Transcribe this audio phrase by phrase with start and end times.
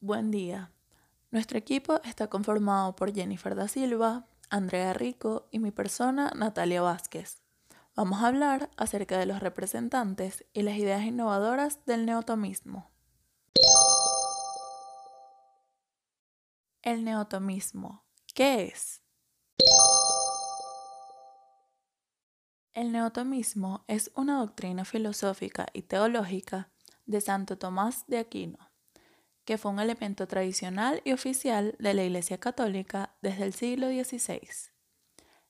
[0.00, 0.72] Buen día.
[1.30, 7.40] Nuestro equipo está conformado por Jennifer da Silva, Andrea Rico y mi persona, Natalia Vázquez.
[7.94, 12.90] Vamos a hablar acerca de los representantes y las ideas innovadoras del neotomismo.
[16.82, 18.04] El neotomismo.
[18.34, 19.02] ¿Qué es?
[22.74, 26.68] El neotomismo es una doctrina filosófica y teológica
[27.06, 28.65] de Santo Tomás de Aquino,
[29.46, 34.40] que fue un elemento tradicional y oficial de la Iglesia Católica desde el siglo XVI.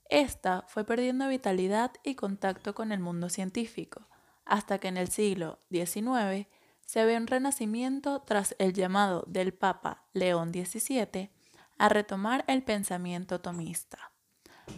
[0.09, 4.07] Esta fue perdiendo vitalidad y contacto con el mundo científico,
[4.45, 6.47] hasta que en el siglo XIX
[6.85, 11.31] se ve un renacimiento tras el llamado del Papa León XVII
[11.79, 14.13] a retomar el pensamiento tomista.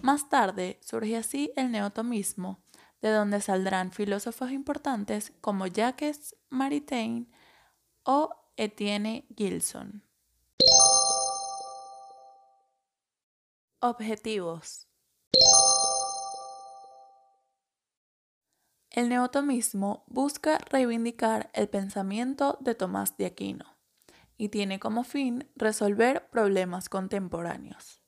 [0.00, 2.60] Más tarde surge así el neotomismo,
[3.02, 7.30] de donde saldrán filósofos importantes como Jacques Maritain
[8.04, 10.02] o Etienne Gilson.
[13.78, 14.88] Objetivos.
[18.90, 23.76] El neotomismo busca reivindicar el pensamiento de Tomás de Aquino
[24.36, 28.02] y tiene como fin resolver problemas contemporáneos.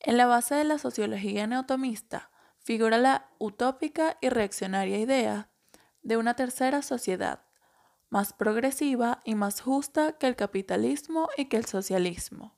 [0.00, 5.48] En la base de la sociología neotomista figura la utópica y reaccionaria idea
[6.02, 7.47] de una tercera sociedad,
[8.10, 12.56] más progresiva y más justa que el capitalismo y que el socialismo.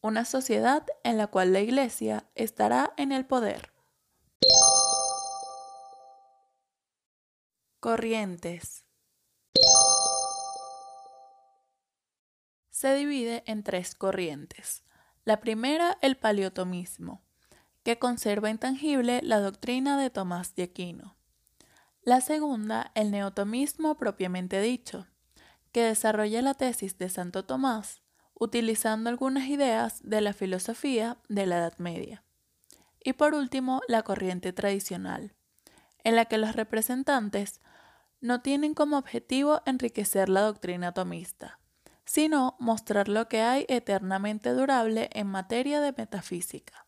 [0.00, 3.72] Una sociedad en la cual la Iglesia estará en el poder.
[7.80, 8.84] Corrientes.
[12.70, 14.84] Se divide en tres corrientes.
[15.24, 17.22] La primera, el paleotomismo,
[17.82, 21.17] que conserva intangible la doctrina de Tomás de Aquino.
[22.08, 25.06] La segunda, el neotomismo propiamente dicho,
[25.72, 28.00] que desarrolla la tesis de Santo Tomás
[28.32, 32.24] utilizando algunas ideas de la filosofía de la Edad Media.
[33.04, 35.34] Y por último, la corriente tradicional,
[36.02, 37.60] en la que los representantes
[38.22, 41.60] no tienen como objetivo enriquecer la doctrina tomista,
[42.06, 46.86] sino mostrar lo que hay eternamente durable en materia de metafísica.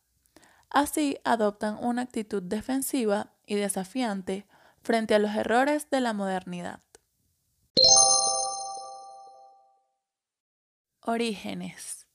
[0.70, 4.46] Así adoptan una actitud defensiva y desafiante
[4.82, 6.80] frente a los errores de la modernidad.
[11.02, 12.06] Orígenes.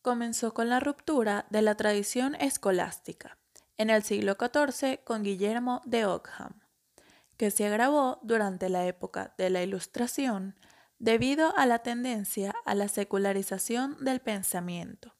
[0.00, 3.38] Comenzó con la ruptura de la tradición escolástica
[3.76, 6.62] en el siglo XIV con Guillermo de Ockham
[7.36, 10.56] que se agravó durante la época de la Ilustración
[10.98, 15.16] debido a la tendencia a la secularización del pensamiento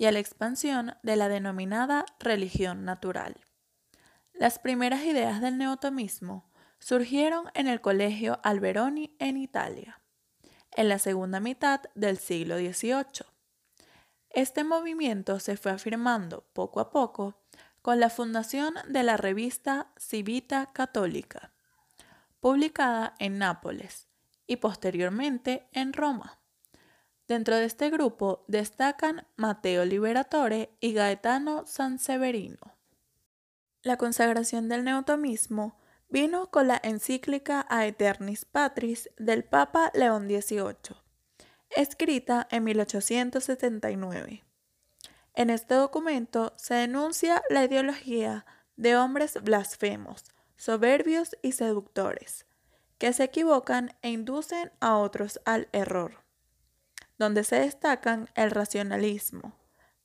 [0.00, 3.36] y a la expansión de la denominada religión natural.
[4.32, 10.00] Las primeras ideas del neotomismo surgieron en el Colegio Alberoni en Italia,
[10.74, 13.26] en la segunda mitad del siglo XVIII.
[14.30, 17.42] Este movimiento se fue afirmando poco a poco
[17.82, 21.52] con la fundación de la revista Civita Católica,
[22.40, 24.08] publicada en Nápoles
[24.46, 26.39] y posteriormente en Roma.
[27.30, 32.74] Dentro de este grupo destacan Mateo Liberatore y Gaetano Sanseverino.
[33.84, 40.96] La consagración del neotomismo vino con la encíclica Aeternis Patris del Papa León XVIII,
[41.70, 44.42] escrita en 1879.
[45.34, 50.24] En este documento se denuncia la ideología de hombres blasfemos,
[50.56, 52.46] soberbios y seductores,
[52.98, 56.24] que se equivocan e inducen a otros al error,
[57.20, 59.52] donde se destacan el racionalismo,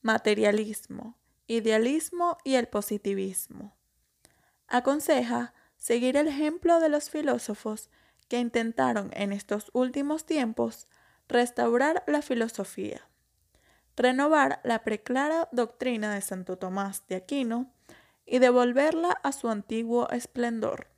[0.02, 1.18] materialismo,
[1.48, 3.74] idealismo y el positivismo.
[4.68, 7.90] Aconseja seguir el ejemplo de los filósofos
[8.28, 10.90] que intentaron en estos últimos tiempos
[11.30, 13.08] restaurar la filosofía,
[13.96, 17.72] renovar la preclara doctrina de Santo Tomás de Aquino
[18.26, 20.90] y devolverla a su antiguo esplendor.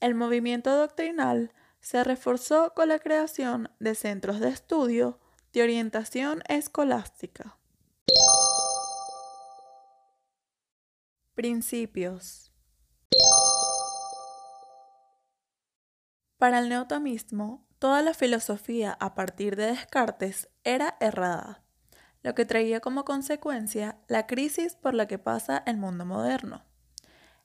[0.00, 5.20] El movimiento doctrinal se reforzó con la creación de centros de estudio
[5.52, 7.56] de orientación escolástica.
[11.34, 12.52] Principios.
[16.36, 21.64] Para el neotomismo, toda la filosofía a partir de Descartes era errada
[22.22, 26.64] lo que traía como consecuencia la crisis por la que pasa el mundo moderno.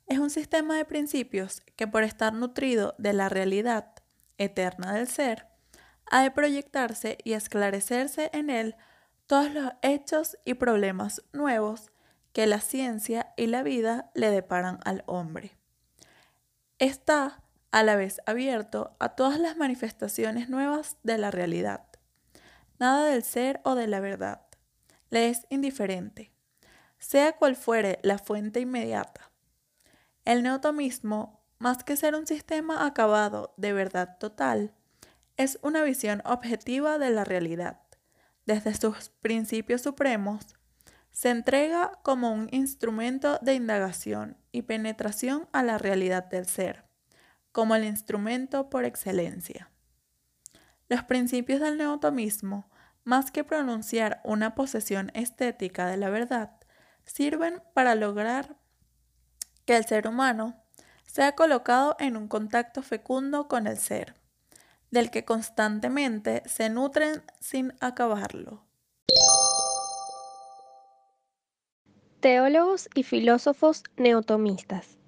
[0.06, 3.93] Es un sistema de principios que por estar nutrido de la realidad
[4.38, 5.46] eterna del ser,
[6.10, 8.76] ha de proyectarse y esclarecerse en él
[9.26, 11.90] todos los hechos y problemas nuevos
[12.32, 15.56] que la ciencia y la vida le deparan al hombre.
[16.78, 21.86] Está a la vez abierto a todas las manifestaciones nuevas de la realidad.
[22.78, 24.46] Nada del ser o de la verdad.
[25.10, 26.32] Le es indiferente,
[26.98, 29.30] sea cual fuere la fuente inmediata.
[30.24, 34.74] El neotomismo, más que ser un sistema acabado de verdad total,
[35.36, 37.80] es una visión objetiva de la realidad.
[38.46, 40.54] Desde sus principios supremos,
[41.10, 46.84] se entrega como un instrumento de indagación y penetración a la realidad del ser,
[47.52, 49.70] como el instrumento por excelencia.
[50.88, 52.68] Los principios del neotomismo,
[53.04, 56.58] más que pronunciar una posesión estética de la verdad,
[57.04, 58.56] sirven para lograr
[59.64, 60.63] que el ser humano
[61.14, 64.16] sea colocado en un contacto fecundo con el ser
[64.90, 68.64] del que constantemente se nutren sin acabarlo.
[72.18, 74.98] Teólogos y filósofos neotomistas.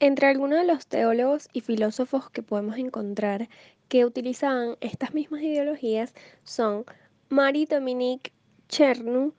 [0.00, 3.48] Entre algunos de los teólogos y filósofos que podemos encontrar
[3.88, 6.12] que utilizaban estas mismas ideologías
[6.42, 6.86] son
[7.28, 8.32] Marie-Dominique
[8.68, 9.32] Chernow,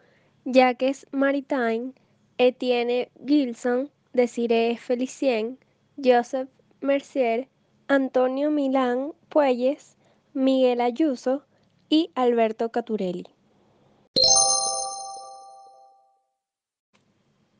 [0.45, 1.93] Jacques Maritain,
[2.39, 5.57] Etienne Gilson, Desiree Felicien,
[5.97, 6.49] Joseph
[6.81, 7.47] Mercier,
[7.87, 9.97] Antonio Milán Puelles,
[10.33, 11.45] Miguel Ayuso
[11.89, 13.25] y Alberto Caturelli.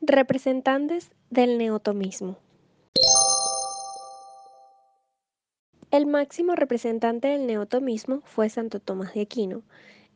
[0.00, 2.36] Representantes del neotomismo.
[5.90, 9.62] El máximo representante del neotomismo fue Santo Tomás de Aquino,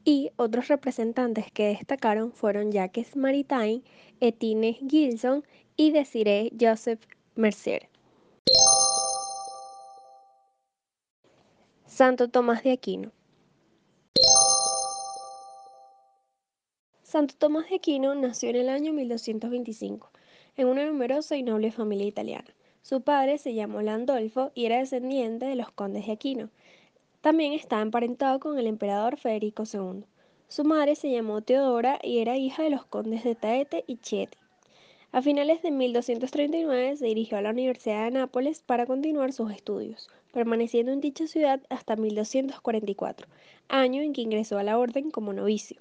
[0.04, 3.82] y otros representantes que destacaron fueron Jacques Maritain,
[4.20, 5.44] Etienne Gilson
[5.76, 7.00] y Desiree Joseph
[7.34, 7.88] Mercier.
[11.86, 13.12] Santo Tomás de Aquino.
[17.02, 20.10] Santo Tomás de Aquino nació en el año 1225
[20.56, 22.48] en una numerosa y noble familia italiana.
[22.82, 26.50] Su padre se llamó Landolfo y era descendiente de los condes de Aquino.
[27.22, 30.04] También estaba emparentado con el emperador Federico II.
[30.48, 34.36] Su madre se llamó Teodora y era hija de los condes de Taete y Chieti.
[35.12, 40.08] A finales de 1239 se dirigió a la Universidad de Nápoles para continuar sus estudios,
[40.32, 43.28] permaneciendo en dicha ciudad hasta 1244,
[43.68, 45.80] año en que ingresó a la orden como novicio.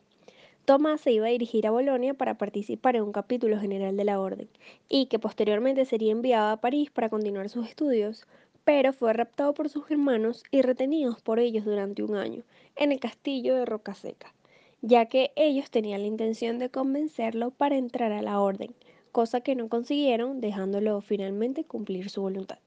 [0.65, 4.19] Tomás se iba a dirigir a Bolonia para participar en un capítulo general de la
[4.19, 4.47] orden,
[4.89, 8.27] y que posteriormente sería enviado a París para continuar sus estudios,
[8.63, 12.43] pero fue raptado por sus hermanos y retenidos por ellos durante un año,
[12.75, 14.33] en el castillo de Rocaseca,
[14.81, 18.73] ya que ellos tenían la intención de convencerlo para entrar a la orden,
[19.11, 22.59] cosa que no consiguieron, dejándolo finalmente cumplir su voluntad.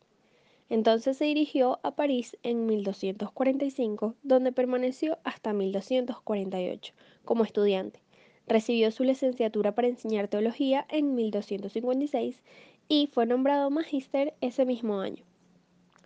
[0.70, 6.94] Entonces se dirigió a París en 1245, donde permaneció hasta 1248
[7.24, 8.00] como estudiante.
[8.46, 12.42] Recibió su licenciatura para enseñar teología en 1256
[12.88, 15.24] y fue nombrado magíster ese mismo año.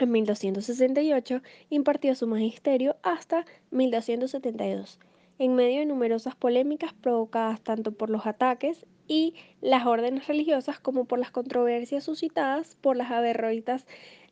[0.01, 5.01] En 1268 impartió su magisterio hasta 1272,
[5.41, 11.07] en medio de numerosas polémicas provocadas tanto por los ataques y las órdenes religiosas como
[11.07, 13.87] por las controversias suscitadas por las averroitas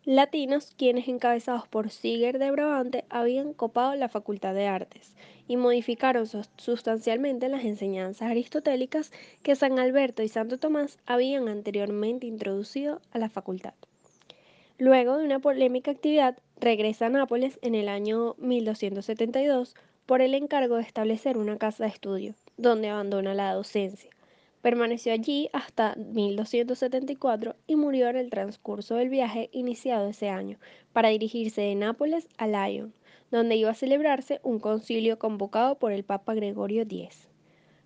[0.05, 5.15] latinos quienes encabezados por Siger de Brabante habían copado la Facultad de Artes
[5.49, 6.29] y modificaron
[6.59, 9.11] sustancialmente las enseñanzas aristotélicas
[9.43, 13.75] que San Alberto y Santo Tomás habían anteriormente introducido a la facultad.
[14.79, 19.75] Luego de una polémica actividad, regresa a Nápoles en el año 1272
[20.05, 24.11] por el encargo de establecer una casa de estudio, donde abandona la docencia.
[24.61, 30.59] Permaneció allí hasta 1274 y murió en el transcurso del viaje iniciado ese año
[30.93, 32.93] para dirigirse de Nápoles a Lyon,
[33.31, 37.29] donde iba a celebrarse un concilio convocado por el Papa Gregorio X.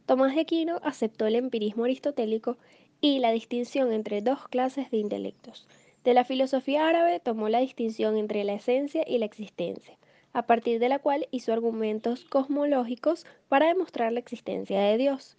[0.07, 2.57] Tomás de Aquino aceptó el empirismo aristotélico
[3.01, 5.69] y la distinción entre dos clases de intelectos.
[6.05, 9.99] De la filosofía árabe tomó la distinción entre la esencia y la existencia,
[10.33, 15.37] a partir de la cual hizo argumentos cosmológicos para demostrar la existencia de Dios.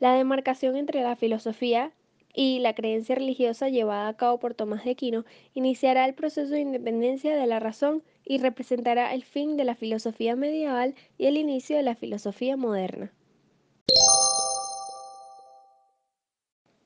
[0.00, 1.92] La demarcación entre la filosofía
[2.34, 5.24] y la creencia religiosa llevada a cabo por Tomás de Aquino
[5.54, 10.34] iniciará el proceso de independencia de la razón y representará el fin de la filosofía
[10.34, 13.12] medieval y el inicio de la filosofía moderna.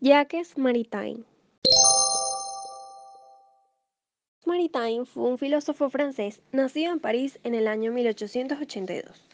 [0.00, 1.24] Jacques Maritain
[4.44, 9.24] Maritain fue un filósofo francés nacido en París en el año 1882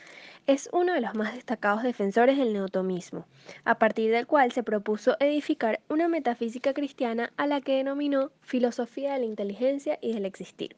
[0.47, 3.25] es uno de los más destacados defensores del neotomismo,
[3.64, 9.12] a partir del cual se propuso edificar una metafísica cristiana a la que denominó filosofía
[9.12, 10.76] de la inteligencia y del existir.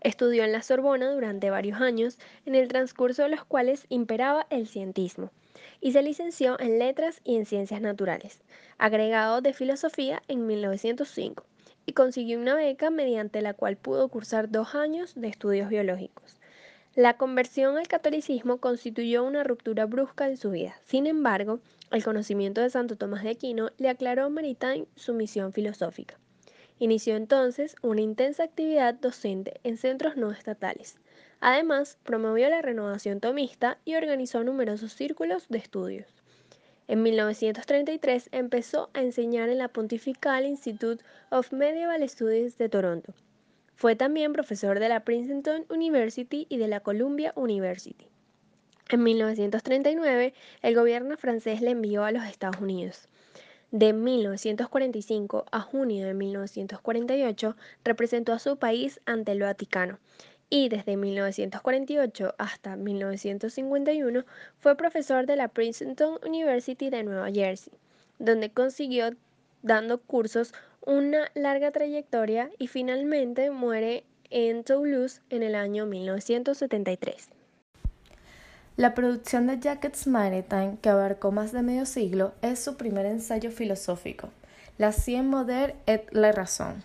[0.00, 4.66] Estudió en la Sorbona durante varios años, en el transcurso de los cuales imperaba el
[4.66, 5.30] cientismo,
[5.80, 8.40] y se licenció en Letras y en Ciencias Naturales,
[8.78, 11.44] agregado de Filosofía en 1905,
[11.86, 16.36] y consiguió una beca mediante la cual pudo cursar dos años de estudios biológicos.
[16.96, 20.76] La conversión al catolicismo constituyó una ruptura brusca en su vida.
[20.84, 21.60] Sin embargo,
[21.92, 26.18] el conocimiento de Santo Tomás de Aquino le aclaró a Maritain su misión filosófica.
[26.78, 30.98] Inició entonces una intensa actividad docente en centros no estatales.
[31.40, 36.15] Además, promovió la renovación tomista y organizó numerosos círculos de estudios.
[36.88, 43.14] En 1933 empezó a enseñar en la Pontifical Institute of Medieval Studies de Toronto
[43.76, 48.08] fue también profesor de la Princeton University y de la Columbia University.
[48.88, 53.08] En 1939, el gobierno francés le envió a los Estados Unidos.
[53.70, 59.98] De 1945 a junio de 1948 representó a su país ante el Vaticano
[60.48, 64.24] y desde 1948 hasta 1951
[64.58, 67.72] fue profesor de la Princeton University de Nueva Jersey,
[68.18, 69.10] donde consiguió
[69.62, 77.30] dando cursos una larga trayectoria y finalmente muere en Toulouse en el año 1973.
[78.76, 83.50] La producción de Jackets Maritime, que abarcó más de medio siglo, es su primer ensayo
[83.50, 84.28] filosófico,
[84.78, 86.84] La Cien Moderne et la Razón.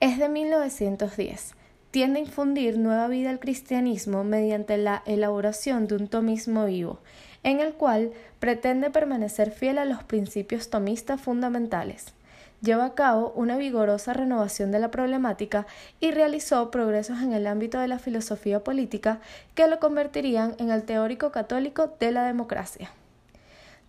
[0.00, 1.54] Es de 1910.
[1.92, 6.98] Tiende a infundir nueva vida al cristianismo mediante la elaboración de un tomismo vivo,
[7.44, 12.14] en el cual pretende permanecer fiel a los principios tomistas fundamentales
[12.62, 15.66] lleva a cabo una vigorosa renovación de la problemática
[16.00, 19.20] y realizó progresos en el ámbito de la filosofía política
[19.54, 22.90] que lo convertirían en el teórico católico de la democracia.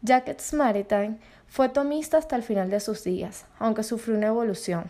[0.01, 1.19] Jacques Maritain
[1.53, 4.85] fue tomista hasta el final de sus días, aunque sufrió una evolución.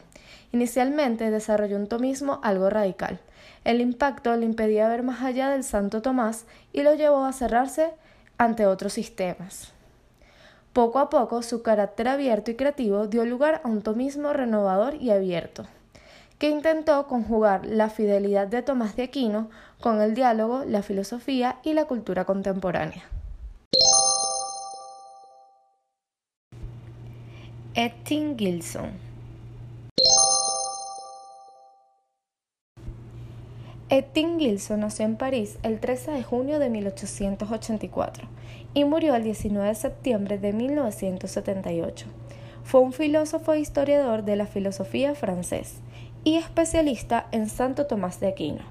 [0.53, 3.20] Inicialmente desarrolló un tomismo algo radical.
[3.65, 7.91] El impacto le impedía ver más allá del Santo Tomás y lo llevó a cerrarse
[8.38, 9.74] ante otros sistemas.
[10.72, 15.10] Poco a poco su carácter abierto y creativo dio lugar a un tomismo renovador y
[15.10, 15.65] abierto,
[16.39, 19.50] que intentó conjugar la fidelidad de Tomás de Aquino
[19.82, 23.03] con el diálogo, la filosofía y la cultura contemporánea.
[27.75, 28.92] Ettin Gilson
[33.89, 38.27] Ettin Gilson nació en París el 13 de junio de 1884
[38.75, 42.06] y murió el 19 de septiembre de 1978.
[42.63, 45.77] Fue un filósofo e historiador de la filosofía francés
[46.24, 48.62] y especialista en Santo Tomás de Aquino.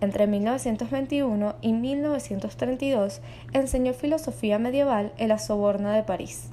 [0.00, 3.20] Entre 1921 y 1932
[3.52, 6.48] enseñó filosofía medieval en la Soborna de París.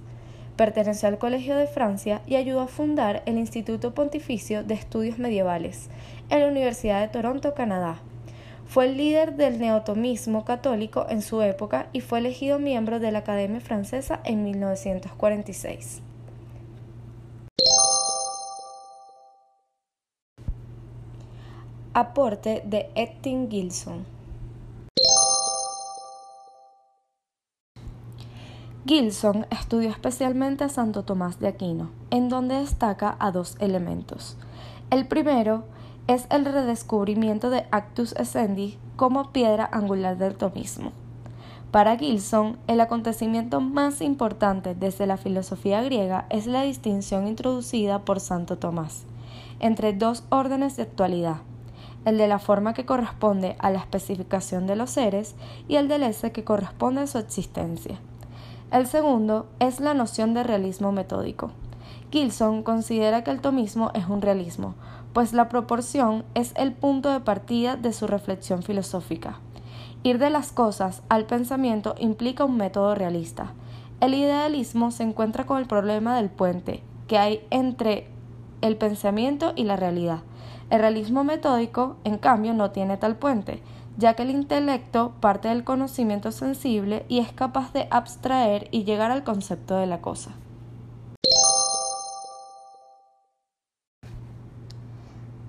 [0.58, 5.90] Perteneció al Colegio de Francia y ayudó a fundar el Instituto Pontificio de Estudios Medievales
[6.30, 8.00] en la Universidad de Toronto, Canadá,
[8.68, 13.20] fue el líder del neotomismo católico en su época y fue elegido miembro de la
[13.20, 16.02] Academia Francesa en 1946.
[21.94, 24.17] Aporte de Ettin Gilson.
[28.88, 34.38] Gilson estudió especialmente a Santo Tomás de Aquino, en donde destaca a dos elementos.
[34.92, 35.66] El primero
[36.08, 40.94] es el redescubrimiento de Actus Essendi como piedra angular del tomismo.
[41.72, 48.22] Para Gilson, el acontecimiento más importante desde la filosofía griega es la distinción introducida por
[48.22, 49.06] Santo Tomás
[49.60, 51.38] entre dos órdenes de actualidad,
[52.06, 55.36] el de la forma que corresponde a la especificación de los seres
[55.68, 58.00] y el del ese que corresponde a su existencia.
[58.70, 61.52] El segundo es la noción de realismo metódico.
[62.12, 64.76] Gilson considera que el tomismo es un realismo,
[65.14, 69.40] pues la proporción es el punto de partida de su reflexión filosófica.
[70.04, 73.54] Ir de las cosas al pensamiento implica un método realista.
[74.02, 78.10] El idealismo se encuentra con el problema del puente que hay entre
[78.60, 80.20] el pensamiento y la realidad.
[80.70, 83.62] El realismo metódico, en cambio, no tiene tal puente,
[83.98, 89.12] ya que el intelecto parte del conocimiento sensible y es capaz de abstraer y llegar
[89.12, 90.32] al concepto de la cosa.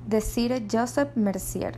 [0.09, 1.77] de Sir Joseph Mercier.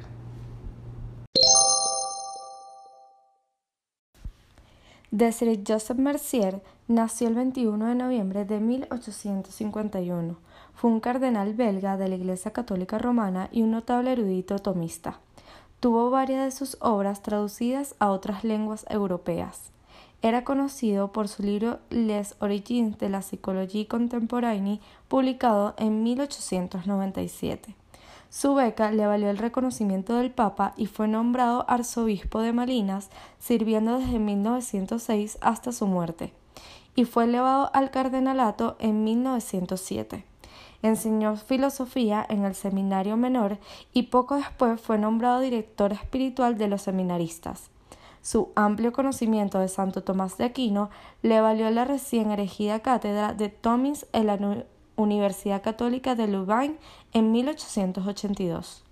[5.33, 10.37] Sir Joseph Mercier nació el 21 de noviembre de 1851.
[10.75, 15.19] Fue un cardenal belga de la Iglesia Católica Romana y un notable erudito tomista.
[15.81, 19.73] Tuvo varias de sus obras traducidas a otras lenguas europeas.
[20.21, 27.75] Era conocido por su libro Les Origines de la Psychologie Contemporaine, publicado en 1897.
[28.29, 33.09] Su beca le valió el reconocimiento del Papa y fue nombrado arzobispo de Malinas,
[33.39, 36.35] sirviendo desde 1906 hasta su muerte,
[36.95, 40.30] y fue elevado al cardenalato en 1907.
[40.83, 43.59] Enseñó filosofía en el seminario menor
[43.93, 47.71] y poco después fue nombrado director espiritual de los seminaristas.
[48.23, 50.91] Su amplio conocimiento de Santo Tomás de Aquino
[51.23, 54.39] le valió la recién erigida cátedra de Tomis en la
[54.97, 56.79] Universidad Católica de Louvain
[57.13, 58.85] en 1882.